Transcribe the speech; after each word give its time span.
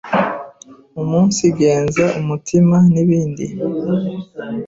umunsigenza 1.01 2.03
umutima, 2.19 2.77
n’ibindi 2.93 3.45